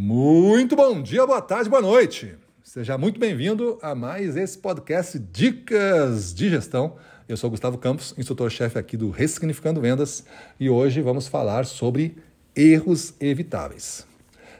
[0.00, 2.36] Muito bom dia, boa tarde, boa noite.
[2.62, 6.94] Seja muito bem-vindo a mais esse podcast Dicas de Gestão.
[7.28, 10.24] Eu sou Gustavo Campos, instrutor-chefe aqui do Ressignificando Vendas
[10.60, 12.16] e hoje vamos falar sobre
[12.54, 14.06] erros evitáveis.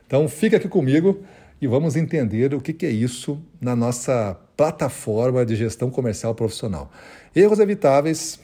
[0.09, 1.23] Então fica aqui comigo
[1.61, 6.91] e vamos entender o que é isso na nossa plataforma de gestão comercial profissional.
[7.32, 8.41] Erros evitáveis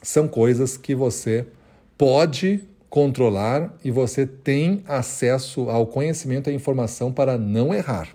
[0.00, 1.48] são coisas que você
[1.98, 8.08] pode controlar e você tem acesso ao conhecimento e à informação para não errar.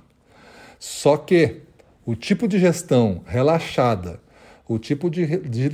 [0.77, 1.61] Só que
[2.05, 4.19] o tipo de gestão relaxada,
[4.67, 5.25] o tipo de,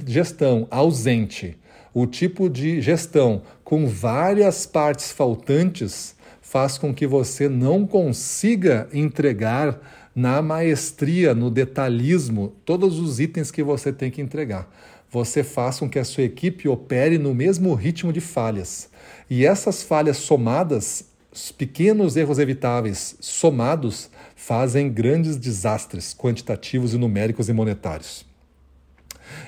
[0.06, 1.58] gestão ausente,
[1.94, 9.80] o tipo de gestão com várias partes faltantes faz com que você não consiga entregar
[10.14, 14.70] na maestria, no detalhismo, todos os itens que você tem que entregar.
[15.12, 18.90] Você faz com que a sua equipe opere no mesmo ritmo de falhas.
[19.30, 27.50] E essas falhas somadas, os pequenos erros evitáveis somados, fazem grandes desastres quantitativos e numéricos
[27.50, 28.31] e monetários.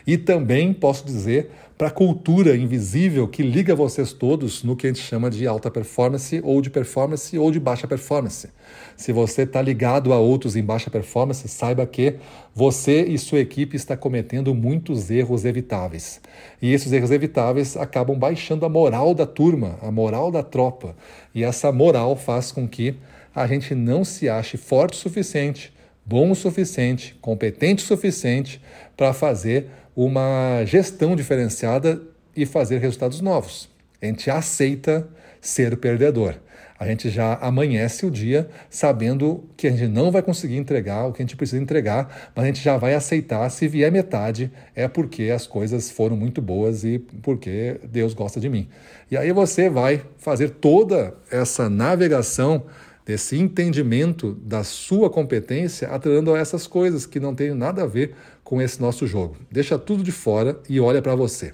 [0.05, 4.89] E também posso dizer para a cultura invisível que liga vocês todos no que a
[4.89, 8.47] gente chama de alta performance, ou de performance, ou de baixa performance.
[8.95, 12.15] Se você está ligado a outros em baixa performance, saiba que
[12.53, 16.21] você e sua equipe está cometendo muitos erros evitáveis.
[16.61, 20.95] E esses erros evitáveis acabam baixando a moral da turma, a moral da tropa.
[21.33, 22.95] E essa moral faz com que
[23.33, 25.73] a gente não se ache forte o suficiente,
[26.05, 28.61] bom o suficiente, competente o suficiente
[28.95, 32.01] para fazer uma gestão diferenciada
[32.35, 33.69] e fazer resultados novos.
[34.01, 35.07] A gente aceita
[35.39, 36.35] ser perdedor.
[36.77, 41.13] A gente já amanhece o dia sabendo que a gente não vai conseguir entregar o
[41.13, 43.49] que a gente precisa entregar, mas a gente já vai aceitar.
[43.49, 48.49] Se vier metade, é porque as coisas foram muito boas e porque Deus gosta de
[48.49, 48.67] mim.
[49.09, 52.65] E aí você vai fazer toda essa navegação
[53.05, 58.15] desse entendimento da sua competência atrelando a essas coisas que não têm nada a ver
[58.43, 59.37] com esse nosso jogo.
[59.51, 61.53] Deixa tudo de fora e olha para você.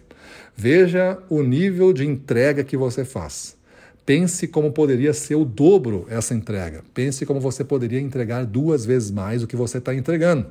[0.56, 3.58] Veja o nível de entrega que você faz.
[4.06, 6.84] Pense como poderia ser o dobro essa entrega.
[6.94, 10.48] Pense como você poderia entregar duas vezes mais o que você está entregando.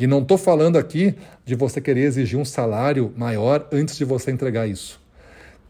[0.00, 4.30] E não estou falando aqui de você querer exigir um salário maior antes de você
[4.30, 5.00] entregar isso.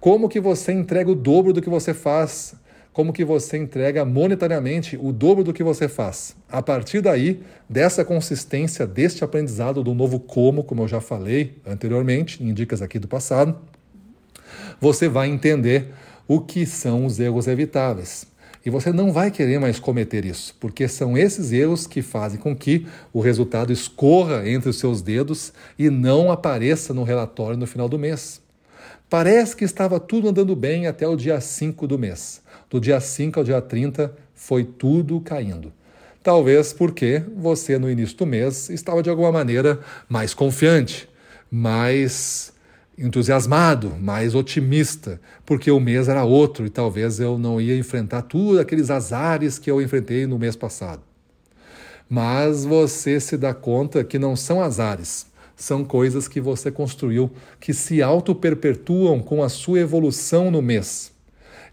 [0.00, 2.54] Como que você entrega o dobro do que você faz
[2.92, 6.34] como que você entrega monetariamente o dobro do que você faz.
[6.50, 12.42] A partir daí, dessa consistência, deste aprendizado do novo como, como eu já falei anteriormente,
[12.42, 13.56] em dicas aqui do passado,
[14.80, 15.92] você vai entender
[16.26, 18.26] o que são os erros evitáveis.
[18.66, 22.54] E você não vai querer mais cometer isso, porque são esses erros que fazem com
[22.54, 27.88] que o resultado escorra entre os seus dedos e não apareça no relatório no final
[27.88, 28.42] do mês.
[29.10, 32.42] Parece que estava tudo andando bem até o dia 5 do mês.
[32.68, 35.72] Do dia 5 ao dia 30 foi tudo caindo.
[36.22, 39.80] Talvez porque você no início do mês estava de alguma maneira
[40.10, 41.08] mais confiante,
[41.50, 42.52] mais
[42.98, 48.60] entusiasmado, mais otimista, porque o mês era outro e talvez eu não ia enfrentar tudo
[48.60, 51.00] aqueles azares que eu enfrentei no mês passado.
[52.10, 55.26] Mas você se dá conta que não são azares,
[55.58, 61.12] são coisas que você construiu que se auto-perpetuam com a sua evolução no mês.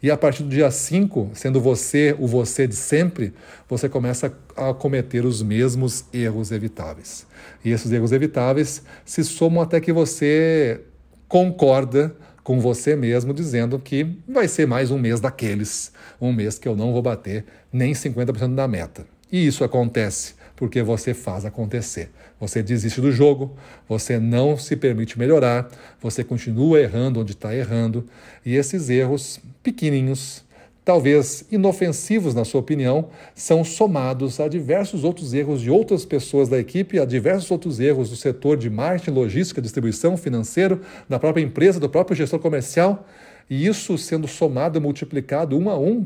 [0.01, 3.31] E a partir do dia 5, sendo você o você de sempre,
[3.69, 7.25] você começa a cometer os mesmos erros evitáveis.
[7.63, 10.81] E esses erros evitáveis se somam até que você
[11.27, 16.67] concorda com você mesmo, dizendo que vai ser mais um mês daqueles, um mês que
[16.67, 19.05] eu não vou bater nem 50% da meta.
[19.31, 22.09] E isso acontece porque você faz acontecer.
[22.39, 23.55] Você desiste do jogo,
[23.87, 25.69] você não se permite melhorar,
[26.01, 28.05] você continua errando onde está errando,
[28.45, 30.43] e esses erros pequenininhos,
[30.83, 36.59] talvez inofensivos na sua opinião, são somados a diversos outros erros de outras pessoas da
[36.59, 41.79] equipe, a diversos outros erros do setor de marketing, logística, distribuição, financeiro, da própria empresa,
[41.79, 43.07] do próprio gestor comercial,
[43.49, 46.05] e isso sendo somado e multiplicado um a um,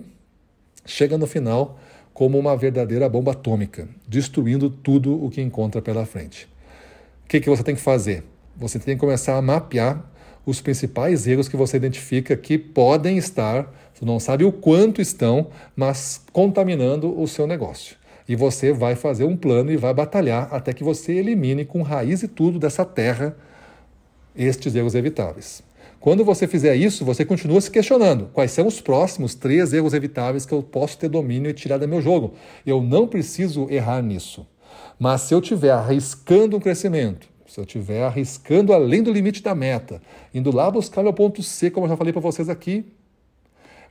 [0.85, 1.79] chega no final
[2.19, 6.50] como uma verdadeira bomba atômica, destruindo tudo o que encontra pela frente.
[7.24, 8.25] O que, que você tem que fazer?
[8.57, 10.04] Você tem que começar a mapear
[10.45, 15.48] os principais erros que você identifica que podem estar, você não sabe o quanto estão,
[15.74, 17.95] mas contaminando o seu negócio.
[18.27, 22.22] E você vai fazer um plano e vai batalhar até que você elimine com raiz
[22.22, 23.33] e tudo dessa terra
[24.36, 25.63] estes erros evitáveis.
[26.00, 30.46] Quando você fizer isso, você continua se questionando quais são os próximos três erros evitáveis
[30.46, 32.36] que eu posso ter domínio e tirar do meu jogo.
[32.66, 34.48] Eu não preciso errar nisso.
[34.98, 39.54] Mas se eu estiver arriscando um crescimento, se eu estiver arriscando além do limite da
[39.54, 40.01] meta,
[40.34, 42.86] indo lá buscar meu ponto C, como eu já falei para vocês aqui,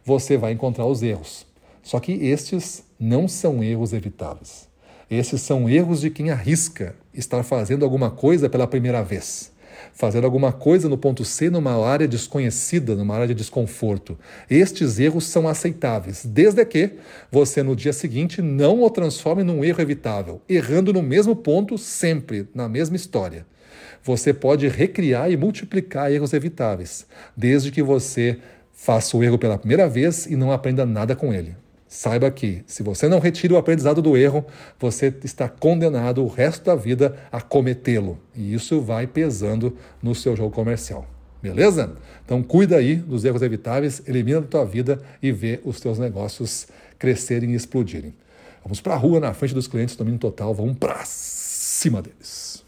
[0.03, 1.47] você vai encontrar os erros.
[1.83, 4.67] Só que estes não são erros evitáveis.
[5.11, 9.53] Esses são erros de quem arrisca estar fazendo alguma coisa pela primeira vez
[9.93, 14.19] fazendo alguma coisa no ponto C numa área desconhecida, numa área de desconforto.
[14.51, 16.93] Estes erros são aceitáveis, desde que
[17.31, 22.49] você no dia seguinte não o transforme num erro evitável, errando no mesmo ponto sempre,
[22.55, 23.47] na mesma história.
[24.03, 28.39] Você pode recriar e multiplicar erros evitáveis, desde que você
[28.73, 31.57] faça o erro pela primeira vez e não aprenda nada com ele.
[31.89, 34.45] Saiba que, se você não retira o aprendizado do erro,
[34.79, 38.19] você está condenado o resto da vida a cometê-lo.
[38.37, 41.07] E isso vai pesando no seu jogo comercial.
[41.43, 41.97] Beleza?
[42.25, 46.67] Então cuida aí dos erros evitáveis, elimina da tua vida e vê os teus negócios
[46.99, 48.13] crescerem e explodirem.
[48.63, 52.68] Vamos para a rua na frente dos clientes, domínio total, vamos para cima deles.